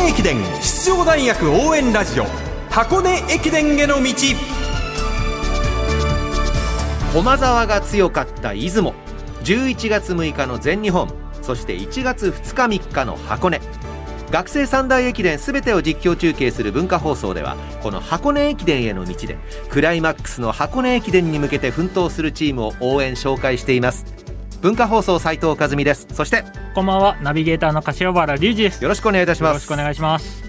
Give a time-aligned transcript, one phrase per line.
[0.00, 2.24] 根駅伝出場大学応援ラジオ。
[2.70, 4.12] 箱根駅伝への道。
[7.12, 8.94] 駒沢が強かった出雲。
[9.44, 11.12] 11月6日の全日本。
[11.42, 13.60] そして1月2日3日の箱根。
[14.30, 19.36] 学生三大駅伝すべてを実況中継する文化放送ではこの箱根駅伝への道で
[19.70, 24.19] クライマックスの箱根駅伝に向けて奮闘するチームを応援紹介しています。
[24.62, 26.06] 文化放送斉藤和美です。
[26.12, 27.16] そしてこんばんは。
[27.22, 28.82] ナビゲーターの柏原隆二です。
[28.82, 29.50] よろしくお願いいたします。
[29.52, 30.44] よろしくお願いします。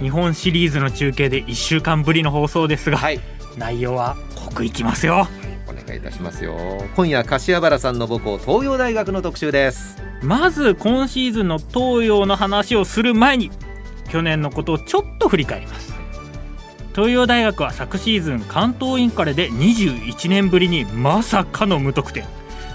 [0.00, 3.18] 日本シリーズの中継で1週間ぶりの放送ですが、はい。
[3.56, 5.26] 内容は濃くいきますよ。
[5.66, 6.54] お願いいたしますよ。
[6.94, 9.96] 今夜柏原さんの母校東洋大学の特集です。
[10.22, 13.50] まず今シーズンの東洋の話をする前に
[14.10, 15.94] 去年のことをちょっと振り返ります。
[16.94, 22.26] 東洋大学は昨シーズン関東インカレで21年ぶりにまさかの無得点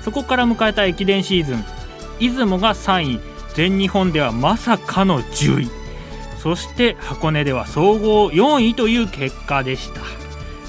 [0.03, 1.63] そこから迎えた駅伝シーズン。
[2.19, 3.19] 出雲が3位。
[3.55, 5.69] 全日本ではまさかの10位。
[6.39, 10.01] そして箱根では総合4位という結果でした。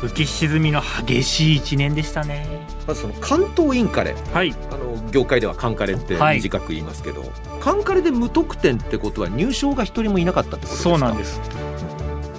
[0.07, 2.47] 浮き沈みの激しい1年でしたね。
[2.87, 4.15] まずその関東インカレ。
[4.33, 4.55] はい。
[4.71, 6.37] あの業界ではカンカレってはい。
[6.37, 7.25] 短く言いますけど、
[7.61, 10.91] カンカレで無得点ってことは入賞が一人もいなかったってことですか？
[10.91, 11.41] そうなんです。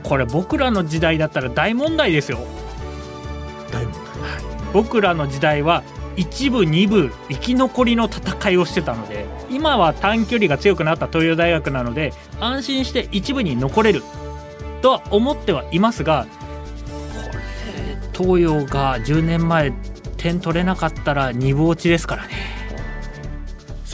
[0.03, 2.37] これ僕らの時代だったら大問題ですよ。
[3.71, 4.01] 大問題。
[4.71, 5.83] 僕らの時代は
[6.17, 14.03] 一部二部生き残りの戦いをしてたので今は短距離が強くなった東洋大学なので安心して一部に残れる
[14.81, 16.27] とは思ってはいますが
[17.31, 19.73] これ東洋が10年前
[20.17, 22.44] 点取れなかったら2部落ちですからね。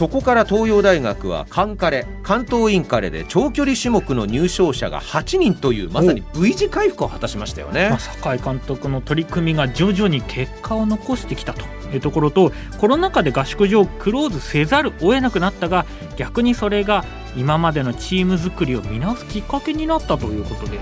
[0.02, 7.90] そこから東洋大学はカンカレ関東インカレで長距離種目の入賞者が8人というまさに V 字回復を果たしましたよね。
[7.90, 11.64] まあ、酒井監督の取り組みが徐々に結果を残してきたと。
[11.94, 17.04] いうところとコロナ禍で合宿場をクローズせざるを得なくなったが逆にそれが
[17.36, 20.80] 今までのチーム作りを見直すきっかけになったということで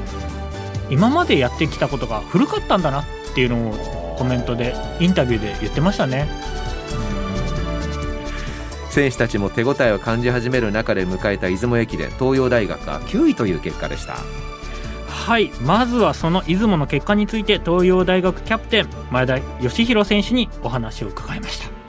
[0.92, 6.30] 今までやってきたことが古かったんだなっていうのをコメントでインタビューで言ってましたね。
[8.90, 14.18] 選手たちも手応えを感じ始める中で迎えた出雲駅伝東洋大学が9位という結果でした
[15.10, 21.80] はいまずはその出雲の結果について東洋大学キャプテン前田義弘選手にお話を伺いました。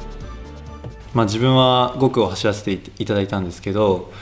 [1.15, 4.13] まあ、自分は5区を走らせていただいたんですけど、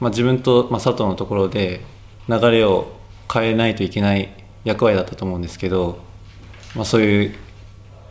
[0.00, 1.80] まあ、自分と、まあ、佐藤のところで
[2.28, 2.92] 流れを
[3.32, 4.28] 変えないといけない
[4.64, 6.00] 役割だったと思うんですけど、
[6.74, 7.34] まあ、そういう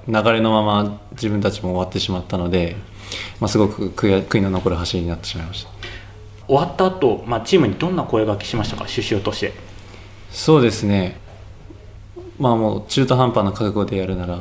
[0.07, 2.75] 流れのまま自分たちも終わってしまったので、
[3.39, 5.69] まあ、すごく悔いの残る走りになってしまいました。
[6.47, 8.87] 終わった後、まあチームにどんな声掛けしましたか？
[8.87, 9.53] 主将として。
[10.31, 11.17] そうですね。
[12.39, 14.37] まあもう中途半端な覚悟でやるなら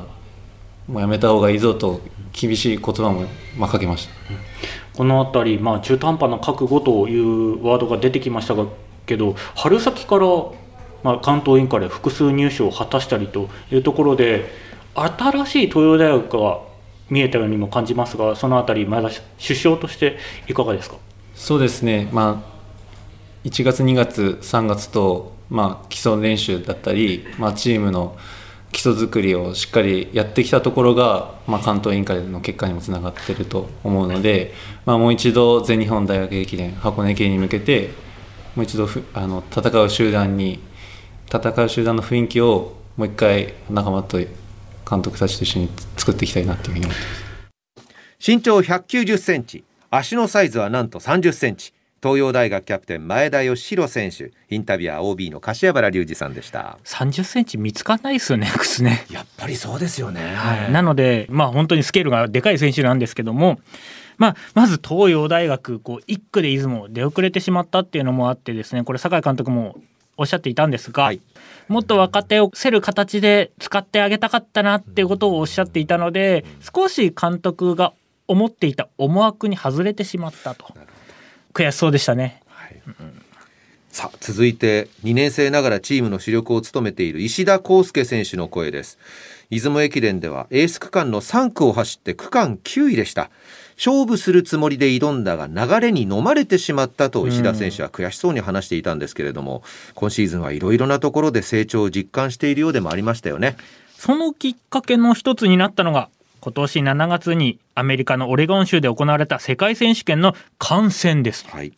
[0.89, 2.01] もうやめた方がいいぞと
[2.33, 3.27] 厳しい言葉も、
[3.57, 4.13] まあ、かけました。
[4.97, 8.67] この辺り、まあ、中途半端な覚悟というワードが出てきましたが
[9.07, 10.27] けど春先から、
[11.03, 14.51] まあ、関東インカレ複数入賞を果たしたりというところで
[14.95, 16.59] 新しい東洋大学が
[17.11, 19.11] 見えたようにも感じますがその辺り前田
[19.45, 20.17] 首相として
[20.49, 20.97] いかがですか？
[21.35, 28.17] そうですね、まあ、1月、2月、3月と、まあ、基礎練習だったり、まあ、チームの
[28.73, 34.53] 基礎作りをしっかりやってきたところが、まあ、関東インカレの結果にもつながっていると思うので、
[34.87, 37.91] まあ、もう一度全日本大学駅伝箱根駅伝に向けて
[38.55, 40.61] もう一度ふあの戦う集団に
[41.27, 44.21] 戦う集団の雰囲気をもう一回仲間と
[44.91, 47.31] 監督たちと一緒に作っていきたいなというふうに思ってます。
[48.31, 51.73] 身長190センチ足のサイズはなんと30センチ。
[52.03, 54.33] 東洋大学キャプテン前田義弘選手。
[54.49, 56.79] インタビュアー OB の柏原隆二さんでした。
[56.85, 59.05] 30センチ見つかんないですよね 靴ね。
[59.11, 63.61] やっぱりそうですよね、はい、なので、まあ、本当にスケールがでかい選手なんですけども、
[64.17, 69.77] まあ、まず東洋大学こう1区で出雲出遅れてしまったっていうのもあってですねこれ酒井監督も
[70.21, 71.21] おっしゃっていたんですが、はい。
[71.69, 76.45] もっと若手をせる形で使ってあげたかったなっていうことをおっしゃっていたので
[76.75, 77.95] 少し監督が
[78.27, 80.75] 思っていた思惑に外れてしまったと。
[81.55, 82.43] 悔しそうでしたね。
[83.89, 88.99] さあ続いて2年生ながらチームの主力を務めている石田康介選手の声です。
[89.49, 93.31] 出雲駅伝ではエース区間の3区を走って区間9位でした
[93.83, 99.63] 勝負するつもりで挑んだが流れに飲まれてしまったと石田選手は悔しそうに話していたんですけれども、
[99.95, 103.57] 今シーズンはいろいろなところで成長を実感しているようでもありましたよね。
[103.97, 106.11] そのきっかけの一つになったのが
[106.41, 111.47] 今年7月にアメリカのオレゴン州で行われた世界選手権の観戦です。
[111.49, 111.73] はい。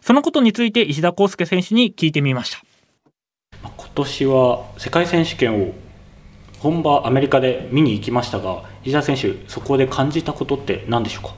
[0.00, 2.62] そのことについて石田康介選手に聞いてみました。
[3.64, 5.72] 今年は世界選手権を
[6.60, 11.34] 本場アメリカで見に行きましたが石田選手そこで感じたことって何でしょうか？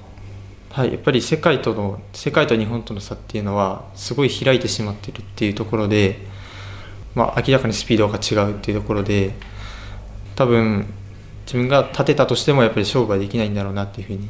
[0.73, 6.19] はい、やっぱり世界との世界と日本との差っていうのはすごい開いてしまってるっていうところで、
[7.17, 9.35] まあ、明らかにスピードが違うっていうところで
[10.37, 10.87] 多分
[11.45, 14.29] 自分が立てたとしてもやっぱり勝負はできないんだろうなっていうふうに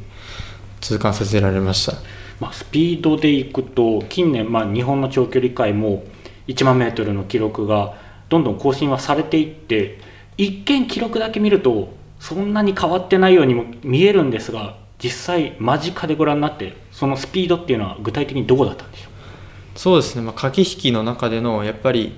[0.81, 1.93] 痛感させられました。
[2.41, 6.05] まあ、スピードでいくと近年、まあ、日本の長距離界も
[6.49, 7.99] 1万メートルの記録が
[8.31, 9.99] どんどん更新はされていって
[10.39, 19.79] 一見記録だけ見るとそんなに変わってないようにも見えるんですが実際間近でご覧になってそのスピードっていうのは具体的にどこだったんでしょう？
[19.79, 22.17] そうですね、まあ、駆け引きの中でのやっぱり、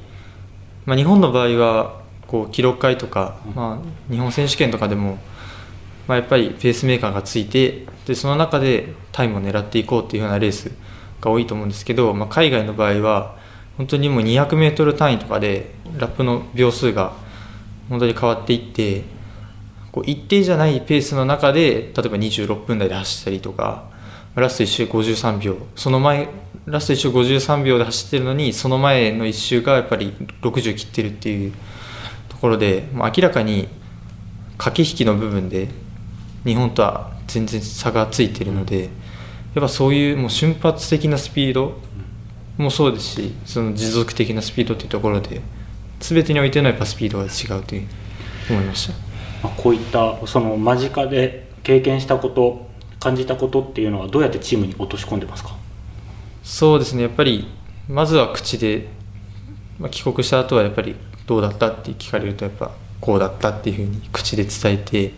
[0.84, 5.19] まあ、日本の場合はこう記録会とか、まあ、日本選手権とかでも、
[6.08, 10.73] まあ、やっぱりペースメーカーがついてでその中でタイムを狙っていこうっていうようなレース
[11.20, 13.37] が多いと思うんですけど、まあ、海外の場合は
[13.76, 17.12] 本当にもう 200m 単位とかでラップの秒数が
[17.88, 19.02] 本当に変わっていって
[19.93, 23.91] こう一定じゃないペースの中で例えば26分台で走ったりとか
[24.35, 26.29] ラスト1周53秒その前
[26.65, 31.53] ラスト1周53秒で走ってるのにその前の1周がやっぱり60切ってるっていう
[32.29, 33.69] ところで、明らかに
[34.59, 35.69] 駆け引きの部分で
[36.44, 38.91] 日本とは全然差がついてるのでやっ
[39.61, 41.79] ぱそういうもう瞬発的なスピード
[42.56, 45.41] もそうですしその持続的なスピードっていうところで
[46.00, 47.89] 全てにおいてのやっぱスピードが違うという
[48.50, 49.12] 思いました。
[49.43, 52.67] まあこういったその間近で経験したこと
[53.00, 55.56] 感じたことっていうのはどうやってチームに落とし込んでますか？
[56.43, 57.03] そうですね。
[57.03, 57.49] やっぱり
[57.89, 58.89] まずは口で、
[59.79, 60.94] まあ、帰国した後はやっぱり
[61.27, 65.12] どうだったって聞かれるとやっぱこうだったっていうふうに口で伝えて、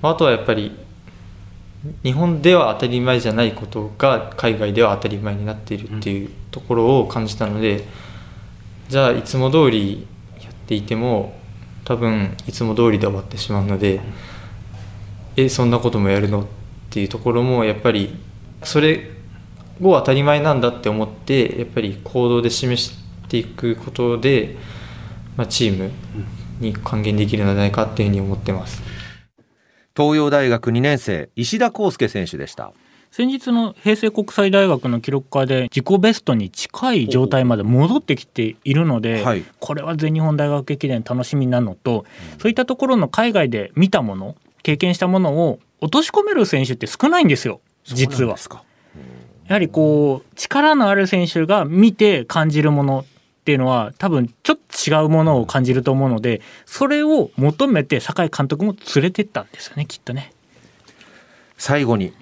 [0.00, 0.72] まあ、あとはやっぱり
[2.02, 7.84] 日本では当たり前じゃないことが海外では当たり前になっているっていうところを感じたので、
[8.88, 10.06] じゃあいつも通り
[10.42, 11.38] やっていても
[11.90, 14.00] 多分いつも通りで終わってしまうので、
[15.34, 16.42] えそんなこともやるの？
[16.42, 16.46] っ
[16.88, 18.16] ていうところもやっぱり
[18.62, 19.10] それ
[19.82, 22.96] を当たり前なんだって思ってやっぱり行動で示し
[23.28, 24.56] ていくことで、
[25.36, 25.90] まあ、チーム
[26.60, 28.80] に還元できるのではないかっていうふうに思ってます。
[29.96, 32.72] 東洋大学2年生石田康介選手でした
[33.10, 42.04] 先日の平成国際大学の記録会で自己ベストに近い状態まで戻ってきているので、はいこれは全日本大学駅伝楽しみなのと、
[42.40, 48.36] そういったところの海外で見たもの経験したものを落とし込める選手って少ないんですよ実は。
[49.46, 60.32] やはりこう力のある選手が見て感じるものっていうのは多分ちょっと違うものを感じると思うのでそれを求めて酒井監督も連れてったんですよねきっとね。
[61.58, 62.12] 最後に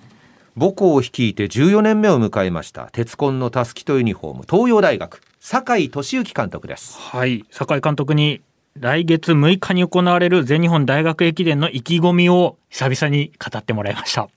[0.59, 8.43] 母校を率いて14年目を迎えました鉄紺のたすきとユニフォーム東洋大学酒井俊之監督ですはい酒井監督に
[8.81, 14.29] 来月6日に行われる全日本大学駅伝の意気込みを久々に語ってもらいました。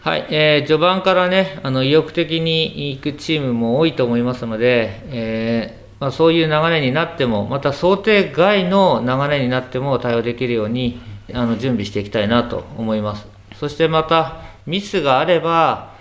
[0.00, 11.00] はい、えー序盤からね、あの意欲的に行くチームも多いと思いますので、えーまあ、そういう流れになっても、また想定外の流れになっても対応できるように
[11.32, 13.28] あの準備していきたいなと思います。
[13.54, 15.92] そしてまた、ミスがあれば、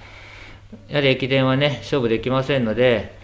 [0.88, 3.20] やはり駅伝はね、勝負できませんので、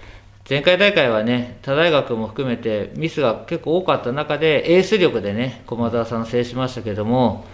[0.50, 7.46] 前回大会はね、他大学も含めてミスが結構多かった中で、エース力でね、駒澤さん制しましたけども、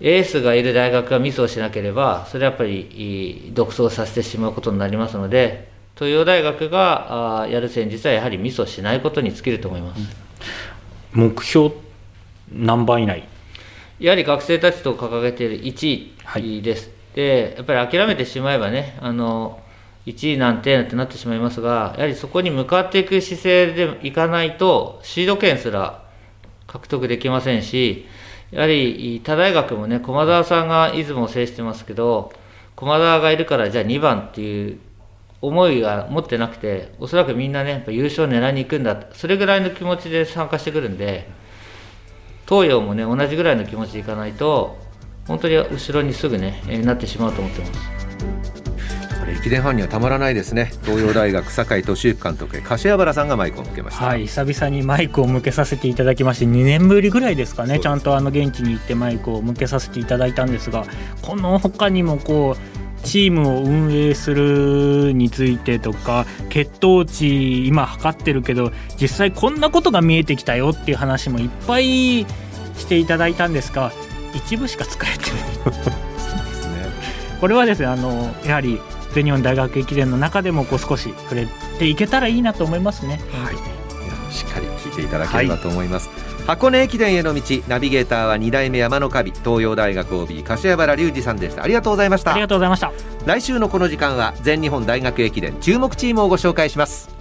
[0.00, 10.00] エースがいる大学がミスをしなければ、それはやっぱり独走させてしまうことになりますので、東洋大学がやる戦術はやはりミスをしないことに尽きると思います。
[11.12, 11.74] 目標
[12.50, 13.24] 何番以内？
[14.00, 16.90] やはり学生たちと掲げている1位です。
[17.14, 19.60] で、やっぱり諦めてしまえばね、あの、
[20.06, 26.02] 1位なんてなんてなってしまいますが、やはりそこに向かっていく姿勢でいかないと、シード権すら
[26.66, 28.06] 獲得できませんし、
[28.50, 32.32] やはり他大学もね、駒澤さんが出雲を制してますけど、
[32.76, 34.78] 駒澤がいるからじゃあ2番っていう
[35.42, 41.28] 思いが持ってなくて、おそらくみんなね、やっぱ優勝を狙いに行くんだ、それぐらいの気持ちで参加してくるんで、
[42.50, 44.76] 東洋もね、同じぐらいの気持ちでいかないと、
[45.28, 47.72] 本当に後ろにすぐね、えーなってしまうと思ってます。
[49.30, 50.72] 駅伝ファンにはたまらないですね。
[50.82, 57.78] 東洋大学酒井俊之監督へ柏原さんがマイクを向けました、はい久々にマイクを向けさせていただきまして2年ぶりぐらいですかね。
[57.78, 60.84] ちゃんとあの現地に行ってマイクを向けさせていただいたんですが
[61.22, 72.26] この他にもこうチームを運営するについてとか血糖値今測ってるけど実際こんなことが見えてきたよっていう話もいっぱい
[72.76, 73.92] していただいたんですが
[74.34, 75.40] 一部しか使えてない。
[77.40, 78.80] これはですねあのやはり
[79.14, 81.46] 全日本大学駅伝の中でもこう少し触れ
[81.78, 83.20] ていけたらいいなと思いますね。
[83.32, 83.56] はい。
[84.32, 86.08] しっかり聞いていただければと思います、
[86.46, 91.62] 箱根駅伝への道ナビゲーターは2代目山のカビ東洋大学 OB 柏原隆二さんでした。
[91.62, 92.32] ありがとうございました。
[92.32, 92.92] ありがとうございました。
[93.26, 97.19] 来週のこの時間は全日本大学駅伝注目チームをご紹介します